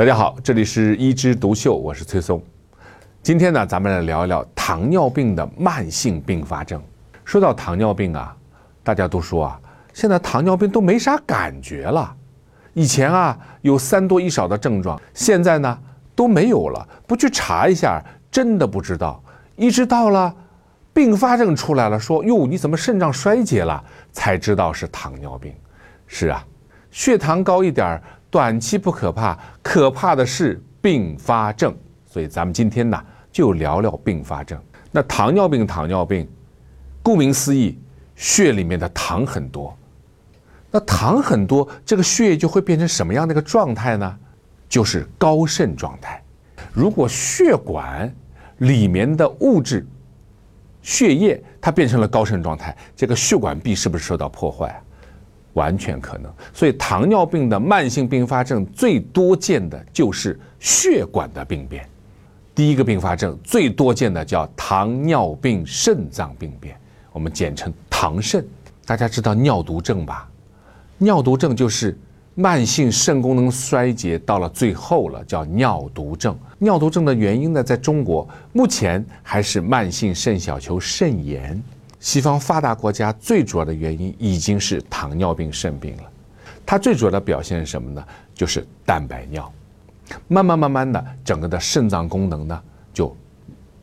[0.00, 2.42] 大家好，这里是一枝独秀，我是崔松。
[3.22, 6.82] 今天呢，咱们来聊一聊糖尿病的慢性并发症。
[7.22, 8.34] 说到糖尿病啊，
[8.82, 9.60] 大家都说啊，
[9.92, 12.16] 现在糖尿病都没啥感觉了。
[12.72, 15.78] 以前啊，有三多一少的症状，现在呢
[16.14, 16.88] 都没有了。
[17.06, 19.22] 不去查一下，真的不知道。
[19.54, 20.34] 一直到了
[20.94, 23.84] 并发症出来了，说哟，你怎么肾脏衰竭了？
[24.12, 25.52] 才知道是糖尿病。
[26.06, 26.42] 是啊，
[26.90, 28.02] 血糖高一点儿。
[28.30, 31.76] 短期不可怕，可怕的是并发症。
[32.06, 34.60] 所以咱们今天呢，就聊聊并发症。
[34.92, 36.28] 那糖尿病，糖尿病，
[37.02, 37.78] 顾名思义，
[38.16, 39.76] 血里面的糖很多。
[40.70, 44.16] 那糖很多，这个血液就会变成什么样的一个状态呢？
[44.68, 46.22] 就是高渗状态。
[46.72, 48.12] 如果血管
[48.58, 49.84] 里面的物质、
[50.82, 54.78] 血液它变成了高渗状态，这个血管壁是不是受到破坏啊？
[55.54, 61.84] 完全可能，所以糖尿病的慢性并发症最多见的就是血管的病变。
[62.54, 66.76] 第一个并发症最多见的叫糖尿病肾脏病变，
[67.12, 68.46] 我们简称糖肾。
[68.84, 70.28] 大家知道尿毒症吧？
[70.98, 71.98] 尿毒症就是
[72.34, 76.36] 慢性肾功能衰竭到了最后了，叫尿毒症。
[76.58, 81.60] 尿毒症的原因呢，在中国目前还是慢性肾小球肾炎。
[82.00, 86.02] 西方发达国家最主要的原因已经是糖尿病肾病了，
[86.64, 88.02] 它最主要的表现是什么呢？
[88.34, 89.52] 就是蛋白尿，
[90.26, 92.58] 慢慢慢慢的，整个的肾脏功能呢
[92.94, 93.14] 就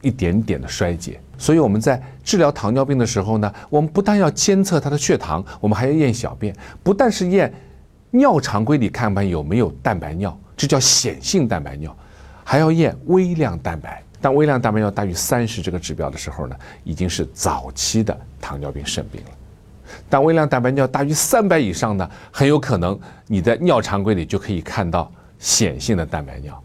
[0.00, 1.20] 一点点的衰竭。
[1.36, 7.52] 所以我们在治疗糖尿病的时候呢，我们不但要监测它的血糖，我们还要验小便，不但是验
[8.12, 11.94] 尿常规里看看有没有蛋白尿，这叫显性蛋白尿，
[12.42, 14.02] 还要验微量蛋白。
[14.26, 19.30] 当微量蛋白尿大于三十这个指标的时候呢，已经是早期的糖尿病肾病了。
[20.10, 22.98] 当微量蛋白尿大于三百以上呢，很有可能
[23.28, 26.60] 你的尿常规里就可以看到显性的蛋白尿，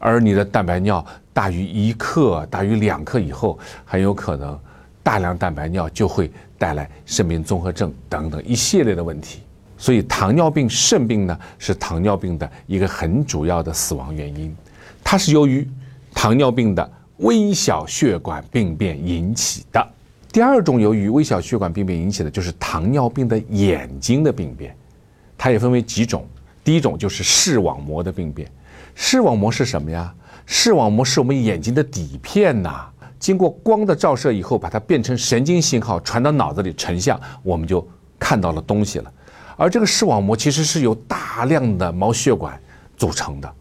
[0.00, 4.58] 而你的蛋白尿大于一克、大于两克以后，很有可能
[5.00, 9.42] 大量蛋白尿就会带来肾病综合症等等一系列的问题。
[9.78, 14.52] 所以，糖尿病肾病呢，是糖尿病的一个很主要的死亡原因，
[15.04, 15.64] 它是由于。
[16.14, 19.86] 糖尿病的微小血管病变引起的
[20.32, 24.74] 第二种，由于微小血管病变引起的，就是糖尿病的眼睛的病变。
[25.36, 26.26] 它也分为几种，
[26.64, 28.50] 第一种就是视网膜的病变。
[28.94, 30.12] 视网膜是什么呀？
[30.46, 32.86] 视网膜是我们眼睛的底片呐，
[33.18, 37.86] 经过光的照射以后，把它变成神经信号传到脑子里成像，我们就
[38.18, 39.12] 看到了东西了。
[39.56, 42.58] 而这个视网膜其实是由大量的毛血管
[42.96, 43.52] 组成的，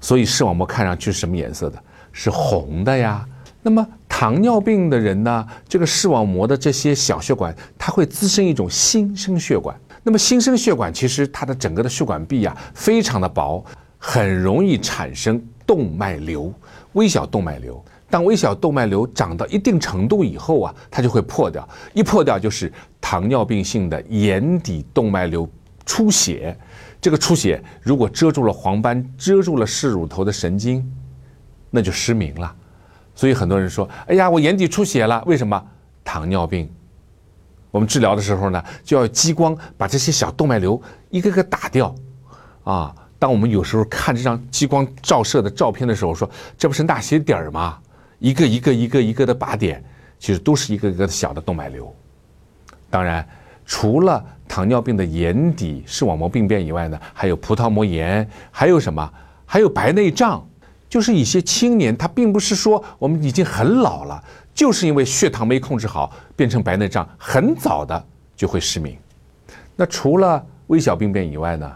[0.00, 1.82] 所以视网膜看上去是什么颜色的？
[2.22, 3.26] 是红的呀。
[3.62, 5.46] 那么糖尿病的人呢？
[5.66, 9.74] 这个视网膜的这些小血管，它会滋生一种新生血管。
[10.02, 13.64] 那么新生血管其实它的整个的血管壁啊，非常的薄，
[13.96, 16.52] 很容易产生动脉瘤，
[16.92, 17.82] 微小动脉瘤。
[18.10, 21.66] 当微小动脉瘤长到一定程度以后啊，它就会破掉。
[21.94, 22.70] 一破掉就是
[23.00, 25.48] 糖尿病性的眼底动脉瘤
[25.86, 26.54] 出血。
[27.00, 30.86] 这个出血如果遮住了黄斑，遮住了视乳头的神经。
[31.70, 32.54] 那就失明了，
[33.14, 35.64] 所以很多人说：“哎呀，我眼底出血了，为什么？
[36.02, 36.68] 糖尿病。”
[37.70, 40.80] 我们治疗的时候呢，就要激光把这些小动脉瘤
[41.10, 41.94] 一个个打掉。
[42.64, 46.28] 啊，当我们有时候看这张激光照射的照片的时候，说
[46.58, 47.78] 这不是那些点儿吗？
[48.18, 49.82] 一个一个一个一个的靶点，
[50.18, 51.94] 其实都是一个一个小的动脉瘤。
[52.90, 53.24] 当然，
[53.64, 59.08] 除了糖尿病的眼底视网膜病变以外呢，还有葡萄膜炎，还有什么？
[59.46, 60.44] 还有白内障。
[60.90, 68.98] 就是一些青年，他并不是说我们已经很老了，就是因为血糖没控制好，变成白内障，很早的就会失明。
[69.76, 71.70] 那除了微小病变以外呢，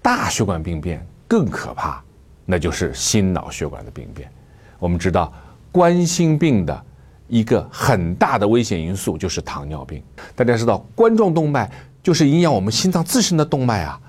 [0.00, 2.00] 大血管病变更可怕，
[2.46, 4.30] 那就是心脑血管的病变。
[4.78, 5.32] 我们知道，
[5.72, 6.84] 冠心病的
[7.26, 10.00] 一个很大的危险因素就是糖尿病。
[10.36, 11.68] 大家知道，冠状动脉
[12.04, 14.00] 就是营养我们心脏自身的动脉啊。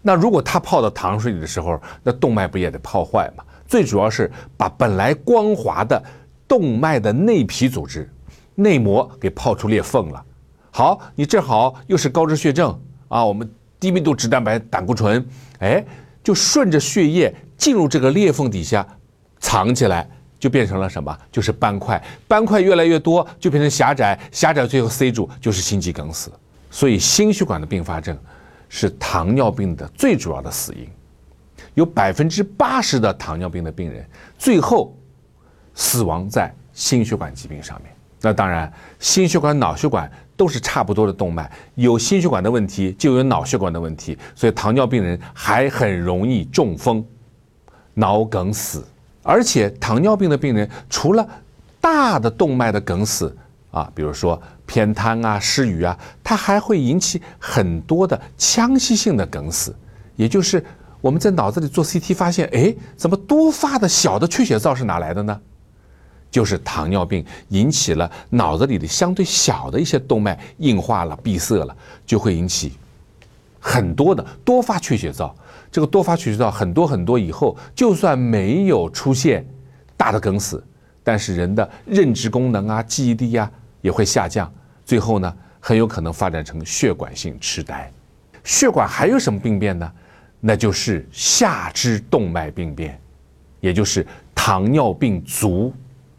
[0.00, 3.44] 那如果它泡到糖水里的时候，那动脉不也得泡坏吗？
[3.72, 6.04] 最主要是把本来光滑的
[6.46, 8.06] 动脉的内皮组织、
[8.54, 10.22] 内膜给泡出裂缝了。
[10.70, 12.78] 好，你正好又是高脂血症
[13.08, 15.26] 啊，我们低密度脂蛋白胆固醇，
[15.60, 15.82] 哎，
[16.22, 18.86] 就顺着血液进入这个裂缝底下
[19.40, 20.06] 藏起来，
[20.38, 21.18] 就变成了什么？
[21.30, 22.04] 就是斑块。
[22.28, 26.30] 斑块越来越多，就变成狭窄，狭窄最后塞住，就是心肌梗死。
[26.70, 28.14] 所以心血管的并发症
[28.68, 30.86] 是糖尿病的最主要的死因。
[31.74, 34.04] 有百分之八十的糖尿病的病人
[34.38, 34.96] 最后
[35.74, 37.92] 死亡在心血管疾病上面。
[38.20, 47.04] 那当然，心血管、脑血管都是差不多的动脉，有心血管的问题就有脑血管的问题，所以糖尿病人还很容易中风。
[47.94, 48.84] 脑梗死。
[49.24, 51.28] 而且糖尿病的病人除了
[51.80, 53.36] 大的动脉的梗死
[53.70, 59.74] 啊，比如说偏瘫啊、失语啊，它还会引起很多的腔隙性的梗死，
[60.16, 60.64] 也就是
[61.02, 65.38] 我们在脑子里做 CT 发现，哎，怎么多发的小的缺血灶是哪来的呢？
[66.30, 71.76] 就是糖尿病引起了脑子里的相对小的一些动脉硬化了、闭塞了，
[72.06, 72.72] 就会引起
[73.60, 75.34] 很多的多发缺血灶。
[75.70, 79.44] 这个多发缺血灶很多很多以后，就算没有出现
[79.96, 80.64] 大的梗死，
[81.02, 83.50] 但是人的认知功能啊、记忆力啊
[83.80, 84.50] 也会下降，
[84.86, 87.92] 最后呢很有可能发展成血管性痴呆。
[88.44, 89.92] 血管还有什么病变呢？
[90.44, 93.00] 那就是下肢动脉病变，
[93.60, 94.04] 也就是
[94.34, 95.72] 糖尿病足。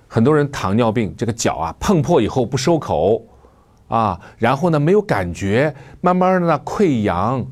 [0.08, 3.22] 很多人糖尿病，这个脚啊碰破以后不收口，
[3.90, 7.46] 啊，然后呢没有感觉，慢慢的呢溃疡、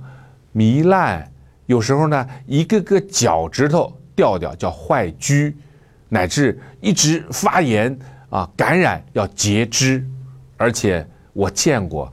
[0.56, 1.30] 糜烂，
[1.66, 5.54] 有时候呢一个个脚趾头掉掉叫坏疽，
[6.08, 10.08] 乃至一直发炎啊感染要截肢，
[10.56, 12.10] 而且我见过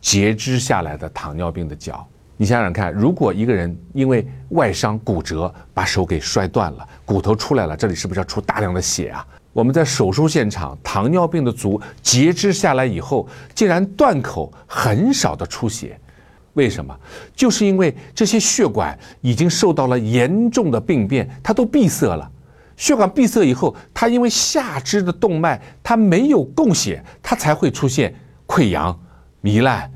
[0.00, 2.04] 截肢下来的糖尿病的脚。
[2.40, 9.26] 你想想看，如果一个人因为外伤骨折把手给摔断了，骨头出来了，这里是不是要出大量的血啊？
[9.52, 16.00] 我们在手术现场，糖尿病的足截肢下来以后，竟然断口很少的出血，
[16.54, 16.98] 为什么？
[17.36, 22.26] 就是因为这些血管已经受到了严重的病变，它都闭塞了。
[22.74, 28.14] 血管闭塞以后，它因为下肢的动脉它没有供血，它才会出现
[28.46, 28.98] 溃疡、
[29.42, 29.92] 糜烂，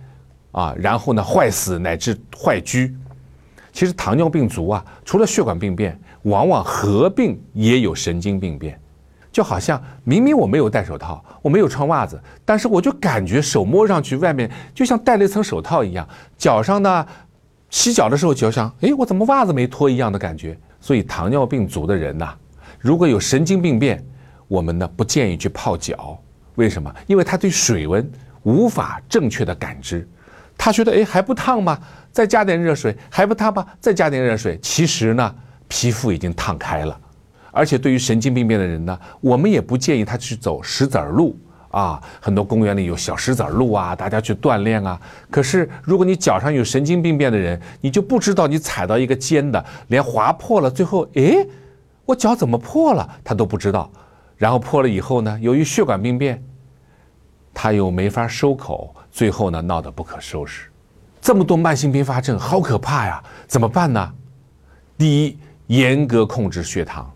[0.54, 2.90] 啊，然后呢坏死乃至坏疽。
[3.72, 8.80] 其实糖尿病足啊，除了血管病变，往往合并也有神经病变。
[9.32, 16.08] 就好像明明我没有戴手套，我没有穿袜子，但是我就感觉手摸上去外面就像戴了一层手套一样。
[16.38, 17.04] 脚上呢，
[17.68, 20.56] 洗脚的时候脚想，哎，我怎么袜子没脱一样的感觉？
[20.80, 22.32] 所以糖尿病足的人呐，
[22.78, 24.06] 如果有神经病变，
[24.46, 26.16] 我们呢不建议去泡脚。
[26.54, 26.94] 为什么？
[27.08, 28.08] 因为他对水温
[28.44, 30.08] 无法正确的感知，
[30.56, 31.78] 他觉得哎还不烫吗？
[32.12, 33.66] 再加点热水还不烫吗？
[33.80, 35.34] 再加点热水，其实呢
[35.68, 36.98] 皮肤已经烫开了。
[37.50, 41.38] 而且对于神经病变的人呢，我们也不建议他去走石子儿路
[41.70, 42.02] 啊。
[42.20, 45.00] 很多公园里有小石子儿路啊，大家去锻炼啊。
[45.30, 51.46] 可是如果你脚上有神经病变的人，你就不知道你踩到一个尖的，连划破了，最后诶，
[52.04, 53.90] 我脚怎么破了，他都不知道。
[54.36, 56.42] 然后破了以后呢，由于血管病变，
[57.52, 60.68] 他又没法收口，最后呢闹得不可收拾。
[61.20, 63.22] 这么多慢性并发症，好可怕呀！
[63.46, 64.12] 怎么办呢？
[64.98, 65.38] 第一，
[65.68, 67.08] 严格控制血糖。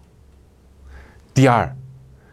[1.34, 1.76] 第二，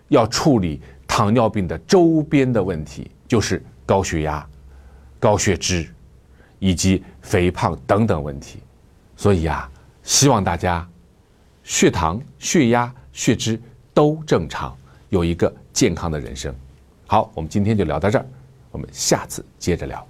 [0.09, 4.47] 要处理糖尿病的周边的问题，就是高血压、
[5.19, 5.91] 高血脂
[6.59, 8.59] 以及肥胖等等问题。
[9.17, 9.67] 所以啊，
[10.03, 10.88] 希望大家
[11.63, 13.59] 血糖、血压、血脂
[13.95, 14.77] 都正常，
[15.09, 16.53] 有一个健康的人生。
[17.07, 18.25] 好，我们今天就聊到这儿，
[18.75, 20.06] 我们下次接着聊。